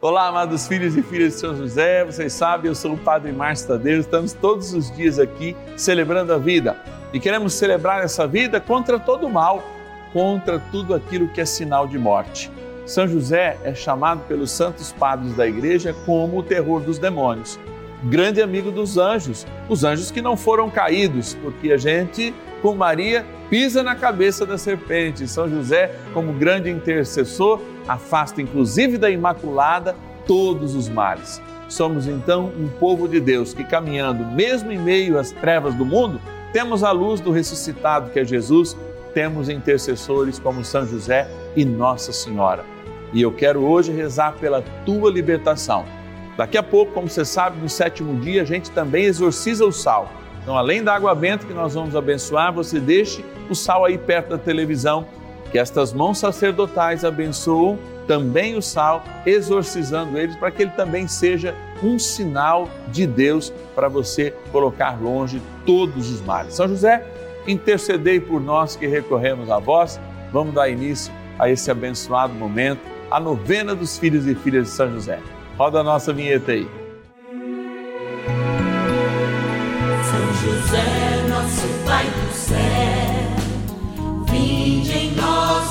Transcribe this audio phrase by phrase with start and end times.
[0.00, 3.66] Olá, amados filhos e filhas de São José, vocês sabem, eu sou o Padre Márcio
[3.66, 6.76] Tadeu, estamos todos os dias aqui celebrando a vida
[7.12, 9.60] e queremos celebrar essa vida contra todo o mal,
[10.12, 12.48] contra tudo aquilo que é sinal de morte.
[12.86, 17.58] São José é chamado pelos santos padres da igreja como o terror dos demônios,
[18.04, 23.26] grande amigo dos anjos, os anjos que não foram caídos, porque a gente, com Maria,
[23.50, 25.26] pisa na cabeça da serpente.
[25.26, 29.96] São José, como grande intercessor, afasta inclusive da Imaculada
[30.26, 31.40] todos os males.
[31.68, 36.20] Somos então um povo de Deus que, caminhando mesmo em meio às trevas do mundo,
[36.52, 38.76] temos a luz do ressuscitado que é Jesus,
[39.12, 42.64] temos intercessores como São José e Nossa Senhora.
[43.12, 45.84] E eu quero hoje rezar pela tua libertação.
[46.36, 50.10] Daqui a pouco, como você sabe, no sétimo dia a gente também exorciza o sal.
[50.42, 54.30] Então, além da água benta que nós vamos abençoar, você deixe o sal aí perto
[54.30, 55.06] da televisão
[55.50, 61.54] que estas mãos sacerdotais abençoam também o sal, exorcizando eles para que ele também seja
[61.82, 66.54] um sinal de Deus para você colocar longe todos os males.
[66.54, 67.06] São José,
[67.46, 70.00] intercedei por nós que recorremos a vós.
[70.32, 74.90] Vamos dar início a esse abençoado momento, a novena dos filhos e filhas de São
[74.90, 75.20] José.
[75.56, 76.68] Roda a nossa vinheta aí.
[80.10, 82.27] São José, nosso Pai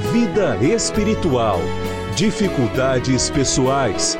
[0.00, 1.60] vida espiritual,
[2.16, 4.18] dificuldades pessoais,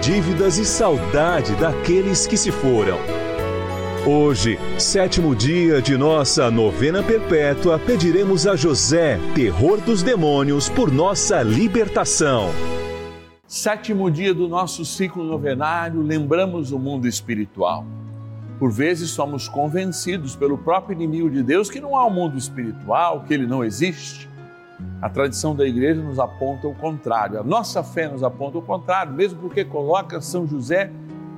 [0.00, 2.98] dívidas e saudade daqueles que se foram.
[4.06, 11.42] Hoje, sétimo dia de nossa novena perpétua, pediremos a José, terror dos demônios, por nossa
[11.42, 12.50] libertação.
[13.46, 17.84] Sétimo dia do nosso ciclo novenário, lembramos o mundo espiritual.
[18.58, 23.24] Por vezes somos convencidos pelo próprio inimigo de Deus que não há um mundo espiritual,
[23.26, 24.28] que ele não existe.
[25.00, 29.12] A tradição da igreja nos aponta o contrário, a nossa fé nos aponta o contrário,
[29.12, 30.90] mesmo porque coloca São José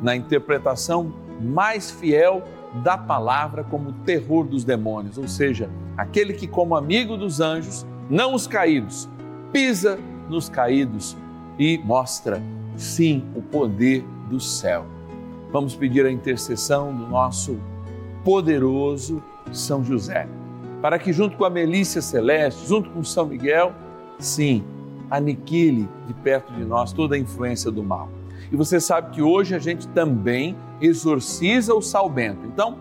[0.03, 2.43] na interpretação mais fiel
[2.83, 8.35] da palavra como terror dos demônios, ou seja, aquele que, como amigo dos anjos, não
[8.35, 9.09] os caídos,
[9.53, 9.99] pisa
[10.29, 11.17] nos caídos
[11.59, 12.43] e mostra,
[12.77, 14.85] sim, o poder do céu.
[15.51, 17.59] Vamos pedir a intercessão do nosso
[18.25, 19.23] poderoso
[19.53, 20.29] São José
[20.81, 23.73] para que, junto com a Melícia Celeste, junto com São Miguel,
[24.19, 24.65] sim,
[25.11, 28.09] aniquile de perto de nós toda a influência do mal.
[28.51, 32.47] E você sabe que hoje a gente também exorciza o sal bento.
[32.47, 32.79] Então,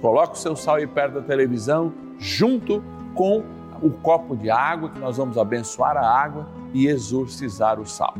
[0.00, 2.82] coloque o seu sal aí perto da televisão, junto
[3.14, 3.42] com
[3.82, 8.14] o copo de água, que nós vamos abençoar a água e exorcizar o sal.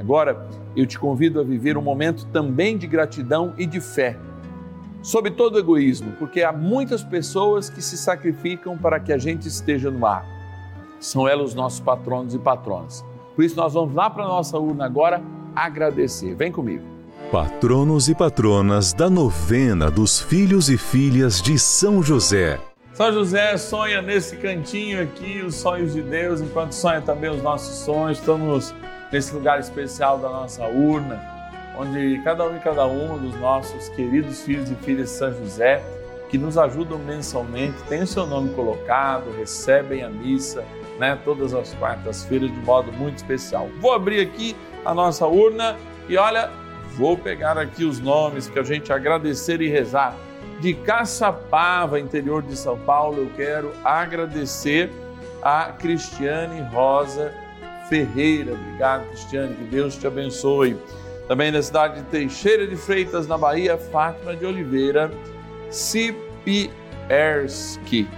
[0.00, 4.16] Agora, eu te convido a viver um momento também de gratidão e de fé
[5.02, 9.90] sobre todo egoísmo, porque há muitas pessoas que se sacrificam para que a gente esteja
[9.90, 10.26] no ar.
[11.00, 13.04] São elas os nossos patronos e patronas.
[13.34, 15.22] Por isso nós vamos lá para a nossa urna agora
[15.54, 16.34] agradecer.
[16.34, 16.84] Vem comigo.
[17.30, 22.58] Patronos e patronas da novena dos filhos e filhas de São José.
[22.92, 27.84] São José sonha nesse cantinho aqui os sonhos de Deus, enquanto sonha também os nossos
[27.84, 28.18] sonhos.
[28.18, 28.74] Estamos
[29.12, 31.37] nesse lugar especial da nossa urna
[31.78, 35.80] onde cada um e cada uma dos nossos queridos filhos e filhas de São José,
[36.28, 40.64] que nos ajudam mensalmente, tem o seu nome colocado, recebem a missa,
[40.98, 43.68] né, todas as quartas-feiras de modo muito especial.
[43.80, 45.76] Vou abrir aqui a nossa urna
[46.08, 46.50] e olha,
[46.96, 50.14] vou pegar aqui os nomes que a gente agradecer e rezar.
[50.60, 54.90] De Caçapava, interior de São Paulo, eu quero agradecer
[55.40, 57.32] a Cristiane Rosa
[57.88, 58.54] Ferreira.
[58.54, 60.76] Obrigado, Cristiane, que Deus te abençoe
[61.28, 65.10] Também na cidade de Teixeira de Freitas, na Bahia, Fátima de Oliveira,
[65.70, 66.68] Sipierski.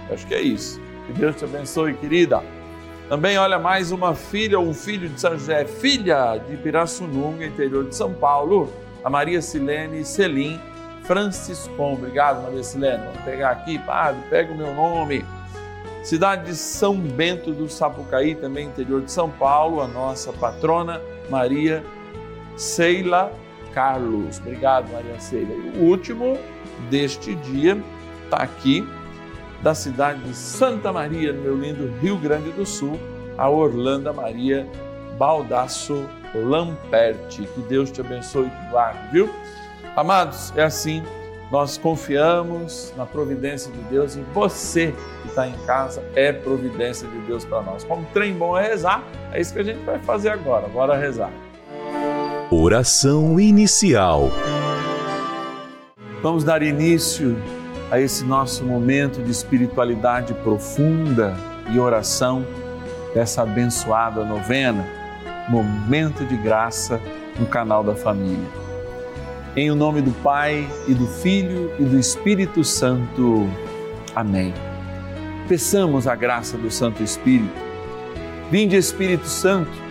[0.09, 0.79] Acho que é isso.
[1.05, 2.41] Que Deus te abençoe, querida.
[3.09, 7.83] Também, olha, mais uma filha ou um filho de São José, filha de Pirassununga, interior
[7.83, 8.71] de São Paulo,
[9.03, 10.57] a Maria Silene Selim
[11.03, 11.95] Franciscon.
[11.95, 13.03] Obrigado, Maria Silene.
[13.03, 15.25] Vamos pegar aqui, padre, pega o meu nome.
[16.01, 21.83] Cidade de São Bento do Sapucaí, também interior de São Paulo, a nossa patrona Maria
[22.61, 23.33] Seila
[23.73, 24.37] Carlos.
[24.37, 25.51] Obrigado, Maria Seila.
[25.51, 26.37] E o último
[26.91, 27.75] deste dia
[28.23, 28.87] está aqui,
[29.63, 32.99] da cidade de Santa Maria, no meu lindo Rio Grande do Sul,
[33.35, 34.67] a Orlando Maria
[35.17, 37.47] Baldasso Lamperti.
[37.47, 39.29] Que Deus te abençoe e te guarde, viu?
[39.95, 41.03] Amados, é assim,
[41.51, 44.93] nós confiamos na providência de Deus e você
[45.23, 47.83] que está em casa é providência de Deus para nós.
[47.83, 50.67] Como trem bom é rezar, é isso que a gente vai fazer agora.
[50.67, 51.31] Bora rezar.
[52.53, 54.29] Oração inicial.
[56.21, 57.41] Vamos dar início
[57.89, 61.33] a esse nosso momento de espiritualidade profunda
[61.71, 62.45] e oração
[63.15, 64.85] dessa abençoada novena,
[65.47, 66.99] momento de graça
[67.39, 68.49] no canal da família.
[69.55, 73.49] Em o nome do Pai e do Filho e do Espírito Santo.
[74.13, 74.53] Amém.
[75.47, 77.55] Peçamos a graça do Santo Espírito.
[78.51, 79.90] Vinde, Espírito Santo,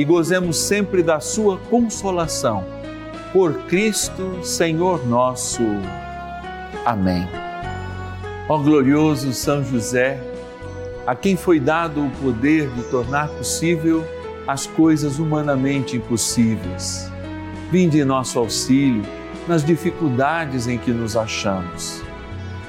[0.00, 2.64] e gozemos sempre da sua consolação.
[3.34, 5.62] Por Cristo, Senhor nosso.
[6.86, 7.28] Amém.
[8.48, 10.18] Ó glorioso São José,
[11.06, 14.02] a quem foi dado o poder de tornar possível
[14.46, 17.12] as coisas humanamente impossíveis.
[17.70, 19.02] Vinde em nosso auxílio
[19.46, 22.02] nas dificuldades em que nos achamos.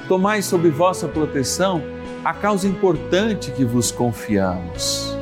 [0.06, 1.82] Tomai sob vossa proteção
[2.22, 5.21] a causa importante que vos confiamos.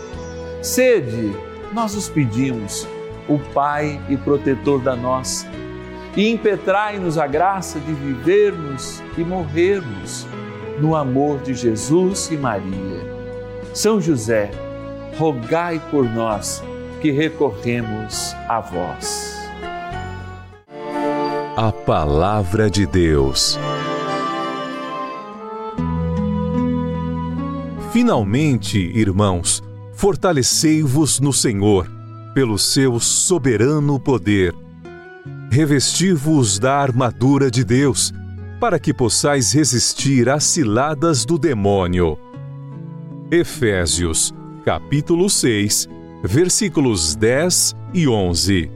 [0.61, 1.35] Sede,
[1.73, 2.87] nós os pedimos
[3.27, 5.49] o Pai e protetor da nossa,
[6.15, 10.27] e impetrai-nos a graça de vivermos e morrermos
[10.79, 13.01] no amor de Jesus e Maria.
[13.73, 14.51] São José,
[15.17, 16.61] rogai por nós
[16.99, 19.35] que recorremos a vós.
[21.55, 23.57] A Palavra de Deus.
[27.91, 29.61] Finalmente, irmãos,
[30.01, 31.87] fortalecei-vos no Senhor
[32.33, 34.51] pelo seu soberano poder.
[35.51, 38.11] Revesti-vos da armadura de Deus,
[38.59, 42.17] para que possais resistir às ciladas do demônio.
[43.29, 44.33] Efésios,
[44.65, 45.87] capítulo 6,
[46.23, 48.71] versículos 10 e 11.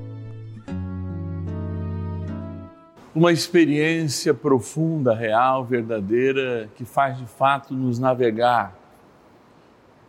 [3.16, 8.78] Uma experiência profunda, real, verdadeira, que faz de fato nos navegar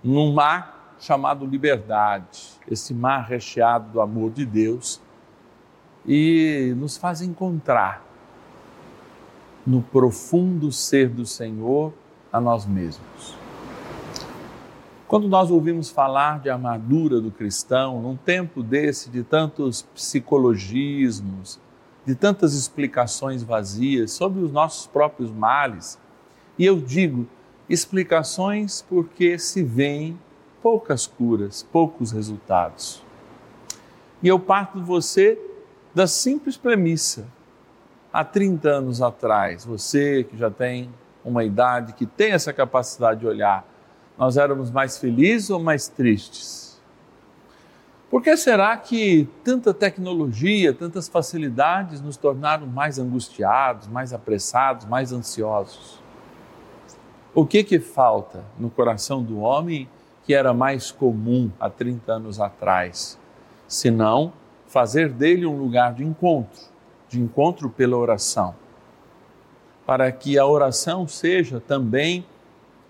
[0.05, 5.01] num mar chamado liberdade, esse mar recheado do amor de Deus
[6.07, 8.05] e nos faz encontrar
[9.67, 11.93] no profundo ser do Senhor
[12.33, 13.35] a nós mesmos.
[15.09, 21.61] Quando nós ouvimos falar de armadura do cristão, num tempo desse de tantos psicologismos,
[22.05, 25.99] de tantas explicações vazias sobre os nossos próprios males,
[26.59, 27.27] e eu digo
[27.69, 30.19] explicações porque se vêm
[30.67, 33.01] poucas curas, poucos resultados.
[34.21, 35.39] E eu parto de você
[35.95, 37.29] da simples premissa.
[38.13, 40.91] Há 30 anos atrás, você que já tem
[41.25, 43.65] uma idade, que tem essa capacidade de olhar,
[44.19, 46.83] nós éramos mais felizes ou mais tristes?
[48.11, 55.13] Por que será que tanta tecnologia, tantas facilidades nos tornaram mais angustiados, mais apressados, mais
[55.13, 56.01] ansiosos?
[57.33, 59.89] O que que falta no coração do homem
[60.27, 63.17] que era mais comum há 30 anos atrás,
[63.69, 64.33] senão
[64.67, 66.61] fazer dele um lugar de encontro,
[67.09, 68.57] de encontro pela oração,
[69.87, 72.27] para que a oração seja também,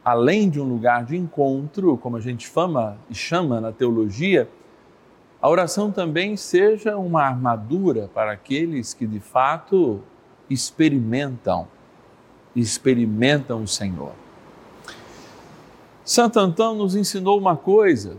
[0.02, 4.48] além de um lugar de encontro, como a gente fama e chama na teologia,
[5.40, 10.00] a oração também seja uma armadura para aqueles que de fato
[10.48, 11.68] experimentam,
[12.54, 14.25] experimentam o Senhor.
[16.06, 18.16] Santo Antão nos ensinou uma coisa.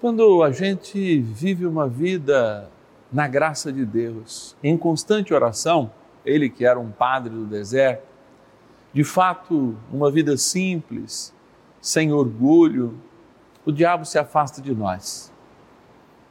[0.00, 2.70] Quando a gente vive uma vida
[3.12, 5.90] na graça de Deus, em constante oração,
[6.24, 8.06] ele que era um padre do deserto,
[8.92, 11.34] de fato, uma vida simples,
[11.80, 12.94] sem orgulho,
[13.66, 15.32] o diabo se afasta de nós.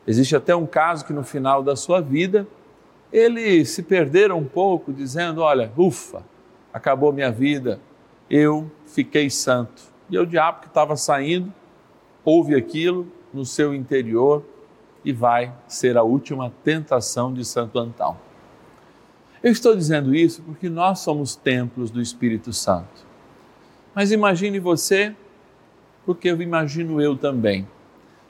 [0.08, 2.48] Existe até um caso que no final da sua vida
[3.12, 6.24] ele se perderam um pouco, dizendo: Olha, ufa,
[6.72, 7.82] acabou minha vida,
[8.30, 9.84] eu fiquei santo.
[10.10, 11.54] E o diabo que estava saindo
[12.24, 14.44] ouve aquilo no seu interior
[15.04, 18.18] e vai ser a última tentação de Santo Antão.
[19.42, 23.06] Eu estou dizendo isso porque nós somos templos do Espírito Santo.
[23.94, 25.16] Mas imagine você,
[26.06, 27.68] porque eu imagino eu também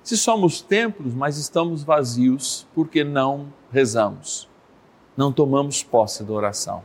[0.04, 4.50] se somos templos, mas estamos vazios, porque não rezamos,
[5.16, 6.84] não tomamos posse da oração.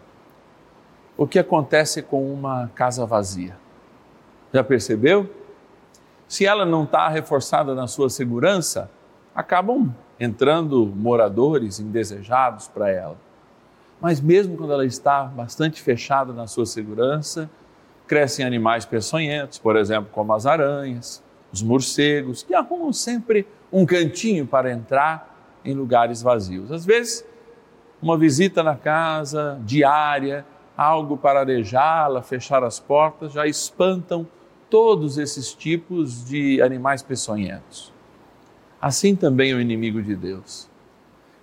[1.19, 3.57] O que acontece com uma casa vazia?
[4.55, 5.29] Já percebeu?
[6.29, 8.89] Se ela não está reforçada na sua segurança,
[9.35, 13.17] acabam entrando moradores indesejados para ela.
[14.01, 17.51] Mas mesmo quando ela está bastante fechada na sua segurança,
[18.07, 21.21] crescem animais peçonhentos, por exemplo, como as aranhas,
[21.53, 26.71] os morcegos, que arrumam sempre um cantinho para entrar em lugares vazios.
[26.71, 27.27] Às vezes,
[28.01, 30.47] uma visita na casa diária,
[30.79, 34.25] algo para arejá-la, fechar as portas, já espantam
[34.71, 37.93] todos esses tipos de animais peçonhentos.
[38.81, 40.71] Assim também é o inimigo de Deus.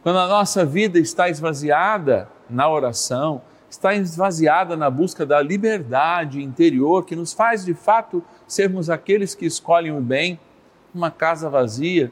[0.01, 7.03] Quando a nossa vida está esvaziada na oração, está esvaziada na busca da liberdade interior
[7.03, 10.39] que nos faz de fato sermos aqueles que escolhem o bem,
[10.93, 12.09] uma casa vazia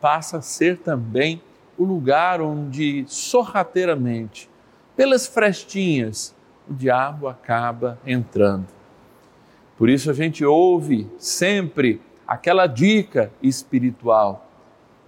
[0.00, 1.42] passa a ser também
[1.76, 4.48] o lugar onde sorrateiramente,
[4.96, 6.34] pelas frestinhas,
[6.68, 8.66] o diabo acaba entrando.
[9.76, 14.46] Por isso a gente ouve sempre aquela dica espiritual: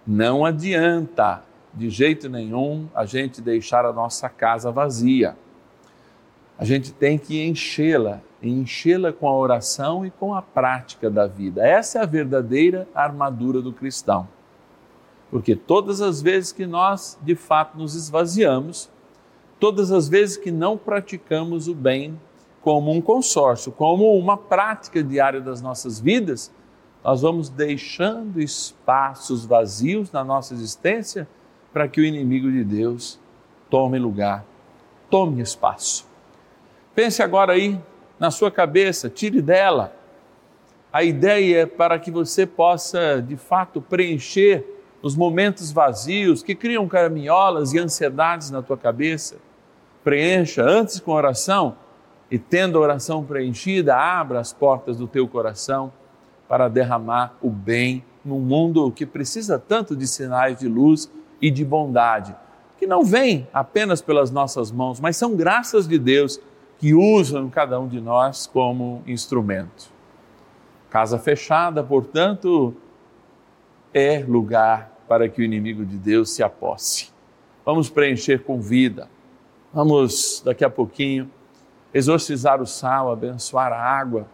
[0.07, 1.43] não adianta
[1.73, 5.37] de jeito nenhum a gente deixar a nossa casa vazia.
[6.59, 11.67] A gente tem que enchê-la enchê-la com a oração e com a prática da vida.
[11.67, 14.29] Essa é a verdadeira armadura do cristão.
[15.31, 18.91] Porque todas as vezes que nós de fato nos esvaziamos,
[19.65, 22.21] todas as vezes que não praticamos o bem
[22.61, 26.53] como um consórcio, como uma prática diária das nossas vidas,
[27.03, 31.27] nós vamos deixando espaços vazios na nossa existência
[31.73, 33.19] para que o inimigo de Deus
[33.71, 34.45] tome lugar,
[35.09, 36.07] tome espaço.
[36.95, 37.81] Pense agora aí
[38.21, 39.97] na sua cabeça, tire dela.
[40.93, 44.63] A ideia é para que você possa, de fato, preencher
[45.01, 49.37] os momentos vazios que criam caraminholas e ansiedades na tua cabeça.
[50.05, 51.77] Preencha antes com oração
[52.31, 55.91] e, tendo a oração preenchida, abra as portas do teu coração
[56.47, 61.65] para derramar o bem num mundo que precisa tanto de sinais de luz e de
[61.65, 62.35] bondade,
[62.79, 66.41] que não vêm apenas pelas nossas mãos, mas são graças de Deus
[66.79, 69.91] que usam cada um de nós como instrumento.
[70.91, 72.75] Casa fechada, portanto,
[73.93, 77.11] é lugar para que o inimigo de Deus se aposse.
[77.65, 79.09] Vamos preencher com vida.
[79.75, 81.29] Vamos, daqui a pouquinho,
[81.93, 84.25] exorcizar o sal, abençoar a água,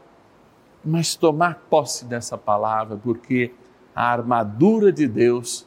[0.85, 3.51] mas tomar posse dessa palavra, porque
[3.97, 5.67] a armadura de Deus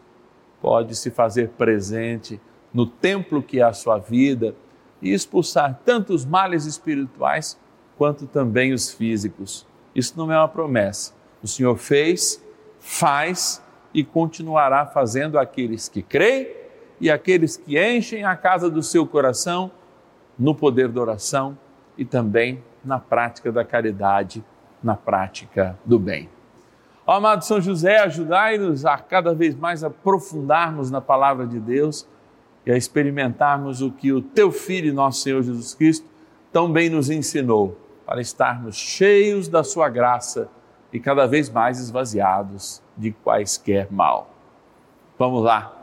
[0.62, 2.40] pode se fazer presente
[2.72, 4.56] no templo que é a sua vida
[5.02, 7.60] e expulsar tanto os males espirituais
[7.98, 9.66] quanto também os físicos.
[9.96, 11.16] Isso não é uma promessa.
[11.42, 12.40] O Senhor fez,
[12.80, 13.60] faz
[13.92, 16.63] e continuará fazendo aqueles que creem
[17.00, 19.72] e aqueles que enchem a casa do seu coração
[20.38, 21.58] no poder da oração
[21.98, 24.44] e também na prática da caridade,
[24.82, 26.30] na prática do bem.
[27.06, 32.08] Ó, amado São José, ajudai-nos a cada vez mais aprofundarmos na palavra de Deus
[32.66, 36.08] e a experimentarmos o que o teu Filho, nosso Senhor Jesus Cristo,
[36.52, 40.50] tão bem nos ensinou, para estarmos cheios da sua graça
[40.92, 44.30] e cada vez mais esvaziados de quaisquer mal.
[45.18, 45.83] Vamos lá,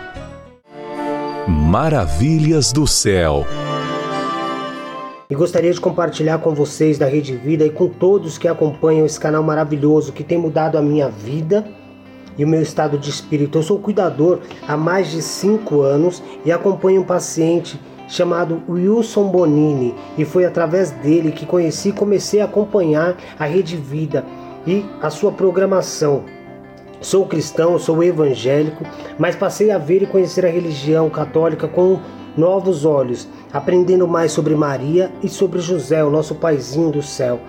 [1.47, 3.45] Maravilhas do céu.
[5.27, 9.19] E gostaria de compartilhar com vocês da Rede Vida e com todos que acompanham esse
[9.19, 11.65] canal maravilhoso que tem mudado a minha vida
[12.37, 13.57] e o meu estado de espírito.
[13.57, 19.95] Eu sou cuidador há mais de cinco anos e acompanho um paciente chamado Wilson Bonini
[20.17, 24.23] e foi através dele que conheci e comecei a acompanhar a Rede Vida
[24.67, 26.23] e a sua programação.
[27.01, 28.83] Sou cristão, sou evangélico,
[29.17, 31.99] mas passei a ver e conhecer a religião católica com
[32.37, 37.39] novos olhos, aprendendo mais sobre Maria e sobre José, o nosso paizinho do céu.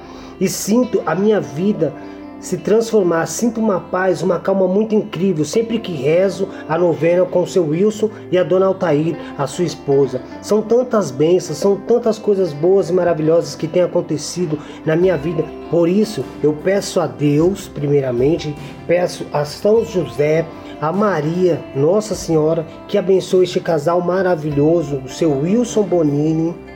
[0.40, 1.92] E sinto a minha vida
[2.42, 3.24] se transformar.
[3.26, 7.66] Sinto uma paz, uma calma muito incrível sempre que rezo a novena com o seu
[7.68, 10.20] Wilson e a dona Altair, a sua esposa.
[10.42, 15.44] São tantas bênçãos, são tantas coisas boas e maravilhosas que têm acontecido na minha vida.
[15.70, 18.54] Por isso, eu peço a Deus, primeiramente,
[18.86, 20.44] peço a São José,
[20.80, 26.71] a Maria, Nossa Senhora, que abençoe este casal maravilhoso, o seu Wilson Bonini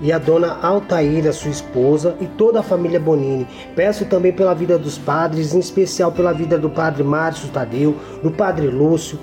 [0.00, 3.46] e a dona Altaíra, sua esposa, e toda a família Bonini.
[3.76, 8.30] Peço também pela vida dos padres, em especial pela vida do padre Márcio Tadeu, do
[8.30, 9.18] padre Lúcio,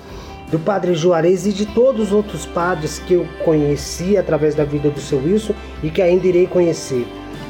[0.50, 4.88] do padre Juarez e de todos os outros padres que eu conheci através da vida
[4.88, 7.06] do seu Wilson e que ainda irei conhecer.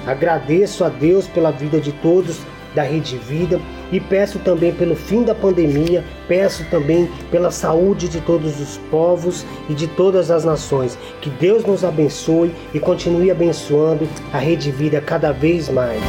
[0.06, 2.40] Agradeço a Deus pela vida de todos
[2.78, 3.60] da Rede Vida
[3.90, 9.44] e peço também pelo fim da pandemia, peço também pela saúde de todos os povos
[9.68, 10.96] e de todas as nações.
[11.20, 16.00] Que Deus nos abençoe e continue abençoando a Rede Vida cada vez mais.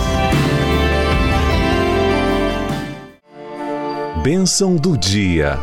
[4.21, 5.57] Bênção do dia.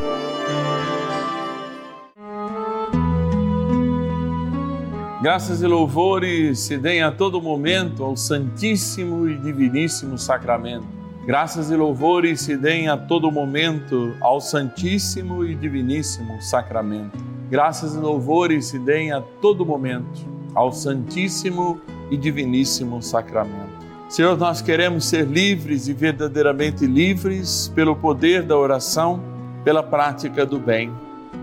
[5.23, 10.95] Graças e louvores se deem a todo momento ao Santíssimo e Diviníssimo Sacramento.
[11.27, 17.19] Graças e louvores se deem a todo momento ao Santíssimo e Diviníssimo Sacramento.
[17.51, 21.81] Graças e louvores se deem a todo momento ao Santíssimo
[22.12, 23.75] e Diviníssimo Sacramento.
[24.09, 29.21] Senhor, nós queremos ser livres e verdadeiramente livres pelo poder da oração,
[29.65, 30.93] pela prática do bem.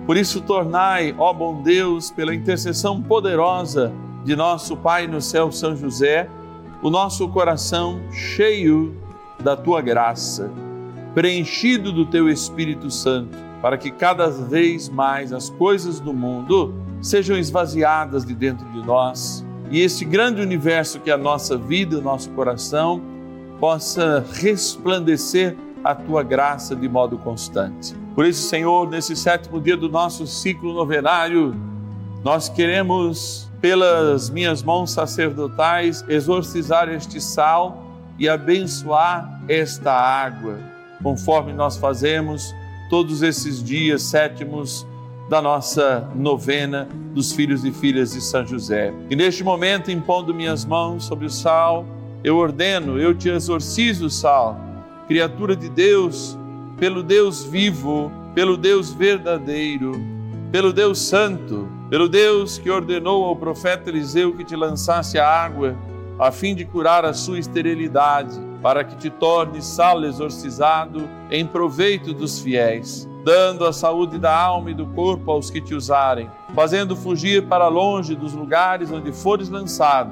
[0.05, 3.91] Por isso, tornai, ó bom Deus, pela intercessão poderosa
[4.23, 6.29] de nosso Pai no céu, São José,
[6.81, 9.02] o nosso coração cheio
[9.43, 10.49] da tua graça,
[11.13, 17.37] preenchido do teu Espírito Santo, para que cada vez mais as coisas do mundo sejam
[17.37, 22.01] esvaziadas de dentro de nós e esse grande universo que é a nossa vida, o
[22.01, 23.01] nosso coração,
[23.59, 27.95] possa resplandecer a tua graça de modo constante.
[28.13, 31.55] Por isso, Senhor, nesse sétimo dia do nosso ciclo novenário,
[32.23, 37.82] nós queremos, pelas minhas mãos sacerdotais, exorcizar este sal
[38.17, 40.59] e abençoar esta água,
[41.01, 42.53] conforme nós fazemos
[42.89, 44.85] todos esses dias sétimos
[45.29, 48.93] da nossa novena dos filhos e filhas de São José.
[49.09, 51.85] E neste momento, impondo minhas mãos sobre o sal,
[52.23, 54.59] eu ordeno, eu te exorcizo, sal,
[55.07, 56.37] criatura de Deus,
[56.77, 59.93] pelo Deus vivo, pelo Deus verdadeiro,
[60.51, 65.75] pelo Deus Santo, pelo Deus que ordenou ao profeta Eliseu que te lançasse a água,
[66.19, 72.13] a fim de curar a sua esterilidade, para que te torne sal exorcizado em proveito
[72.13, 76.95] dos fiéis, dando a saúde da alma e do corpo aos que te usarem, fazendo
[76.95, 80.11] fugir para longe dos lugares onde fores lançado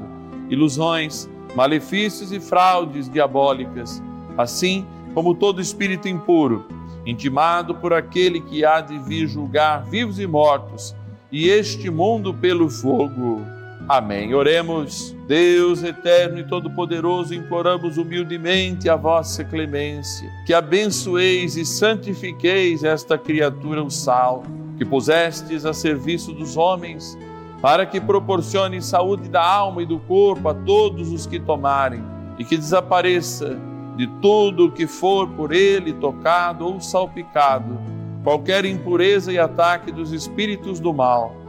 [0.50, 4.04] ilusões, malefícios e fraudes diabólicas,
[4.38, 6.66] assim como todo espírito impuro
[7.06, 10.96] intimado por aquele que há de vir julgar vivos e mortos,
[11.32, 13.42] e este mundo pelo fogo.
[13.88, 14.34] Amém.
[14.34, 23.18] Oremos, Deus eterno e todo-poderoso, imploramos humildemente a vossa clemência, que abençoeis e santifiqueis esta
[23.18, 24.44] criatura, o sal,
[24.78, 27.18] que pusestes a serviço dos homens,
[27.62, 32.04] para que proporcione saúde da alma e do corpo a todos os que tomarem,
[32.38, 33.60] e que desapareça
[33.96, 37.78] de tudo que for por ele tocado ou salpicado,
[38.24, 41.41] qualquer impureza e ataque dos espíritos do mal.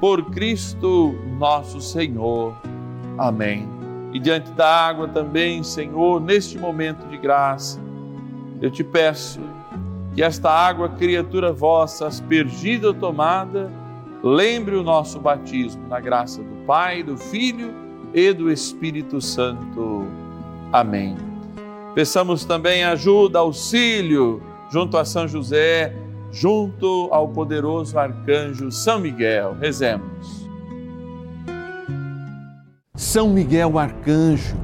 [0.00, 2.54] Por Cristo nosso Senhor.
[3.18, 3.68] Amém.
[4.12, 7.80] E diante da água também, Senhor, neste momento de graça,
[8.60, 9.40] eu te peço
[10.14, 13.70] que esta água, criatura vossa, aspergida ou tomada,
[14.22, 17.74] lembre o nosso batismo na graça do Pai, do Filho
[18.14, 20.06] e do Espírito Santo.
[20.72, 21.16] Amém.
[21.94, 25.94] Peçamos também ajuda, auxílio, junto a São José,
[26.30, 29.56] junto ao poderoso arcanjo São Miguel.
[29.60, 30.46] Rezemos.
[32.94, 34.56] São Miguel, arcanjo,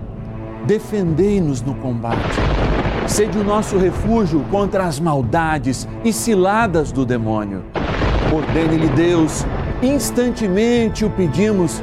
[0.67, 2.39] defendei-nos no combate.
[3.07, 7.63] Sede o nosso refúgio contra as maldades e ciladas do demônio.
[8.33, 9.45] Ordene-lhe Deus,
[9.83, 11.83] instantemente o pedimos,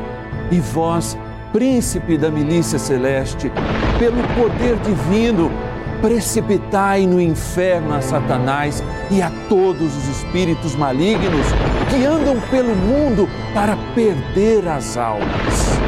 [0.51, 1.15] e vós,
[1.53, 3.51] príncipe da milícia celeste,
[3.99, 5.51] pelo poder divino,
[6.01, 11.45] precipitai no inferno a Satanás e a todos os espíritos malignos
[11.89, 15.79] que andam pelo mundo para perder as almas.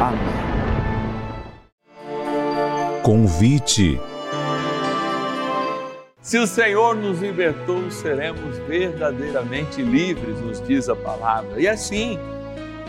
[0.00, 0.42] Amém.
[3.02, 4.00] Convite.
[6.20, 11.60] Se o Senhor nos libertou, seremos verdadeiramente livres, nos diz a palavra.
[11.60, 12.16] E assim,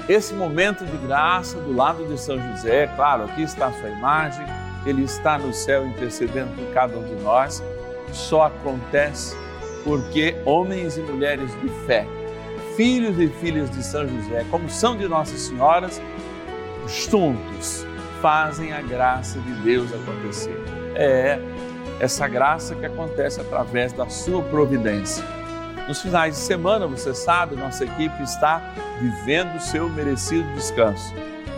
[0.08, 4.46] esse momento de graça do lado de São José, claro, aqui está a sua imagem,
[4.86, 7.64] ele está no céu intercedendo por cada um de nós,
[8.12, 9.36] só acontece
[9.84, 12.08] porque homens e mulheres de fé,
[12.76, 16.02] filhos e filhas de São José, como são de Nossas Senhoras,
[16.88, 17.86] juntos
[18.22, 20.58] fazem a graça de Deus acontecer.
[20.96, 21.40] É
[22.00, 25.24] essa graça que acontece através da sua providência.
[25.88, 31.14] Nos finais de semana, você sabe, nossa equipe está vivendo o seu merecido descanso.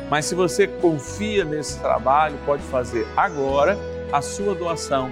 [0.09, 3.77] Mas se você confia nesse trabalho, pode fazer agora
[4.11, 5.11] a sua doação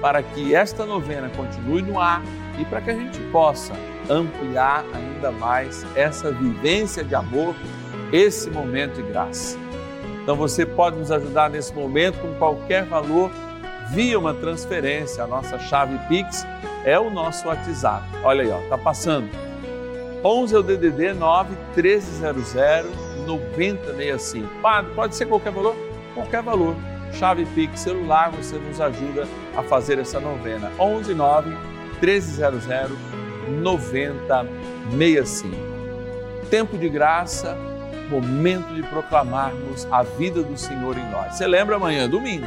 [0.00, 2.22] para que esta novena continue no ar
[2.58, 3.74] e para que a gente possa
[4.08, 7.54] ampliar ainda mais essa vivência de amor,
[8.12, 9.58] esse momento de graça.
[10.22, 13.30] Então você pode nos ajudar nesse momento com qualquer valor
[13.90, 15.24] via uma transferência.
[15.24, 16.46] A nossa chave Pix
[16.84, 18.04] é o nosso WhatsApp.
[18.22, 19.28] Olha aí, ó, tá passando.
[20.24, 24.48] 11 é o DDD 9 1300 9065.
[24.60, 25.76] Padre, pode ser qualquer valor?
[26.14, 26.74] Qualquer valor.
[27.12, 30.70] Chave Pix celular, você nos ajuda a fazer essa novena.
[30.78, 31.50] 11 9
[32.00, 32.64] 1300
[33.60, 35.56] 9065.
[36.50, 37.56] Tempo de graça,
[38.08, 41.36] momento de proclamarmos a vida do Senhor em nós.
[41.36, 42.46] Você lembra amanhã, domingo,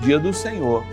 [0.00, 0.84] dia do Senhor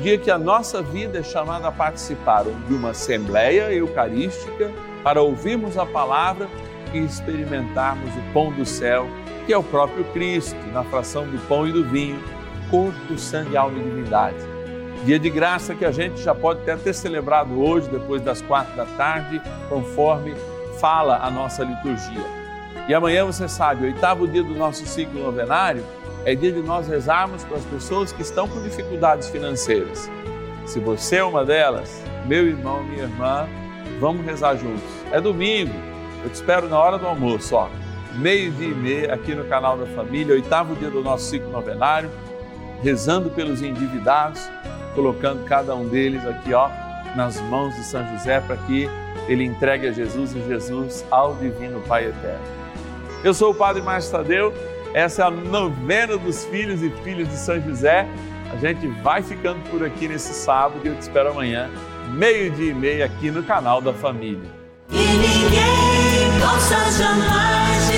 [0.00, 4.70] dia que a nossa vida é chamada a participar de uma assembleia eucarística
[5.02, 6.48] para ouvirmos a palavra
[6.92, 9.08] e experimentarmos o pão do céu,
[9.46, 12.22] que é o próprio Cristo, na fração do pão e do vinho,
[12.70, 14.38] corpo, sangue, alma e divindade.
[15.04, 18.74] Dia de graça que a gente já pode até ter celebrado hoje, depois das quatro
[18.74, 20.34] da tarde, conforme
[20.80, 22.24] fala a nossa liturgia.
[22.88, 25.84] E amanhã, você sabe, oitavo dia do nosso ciclo novenário,
[26.24, 30.10] é dia de nós rezarmos para as pessoas que estão com dificuldades financeiras.
[30.64, 33.46] Se você é uma delas, meu irmão, minha irmã,
[34.00, 34.82] vamos rezar juntos.
[35.12, 35.72] É domingo,
[36.24, 37.68] eu te espero na hora do almoço, ó.
[38.14, 42.10] Meio-dia e meia aqui no canal da Família, oitavo dia do nosso ciclo novenário,
[42.82, 44.48] rezando pelos endividados,
[44.94, 46.68] colocando cada um deles aqui, ó,
[47.16, 48.88] nas mãos de São José para que
[49.28, 52.44] ele entregue a Jesus e Jesus ao Divino Pai Eterno.
[53.22, 54.52] Eu sou o Padre Márcio Tadeu
[54.94, 58.06] essa é a novena dos filhos e filhas de São José.
[58.52, 61.68] A gente vai ficando por aqui nesse sábado e eu te espero amanhã,
[62.12, 64.48] meio-dia e meia, aqui no canal da família.
[66.44, 67.93] E ninguém possa jamais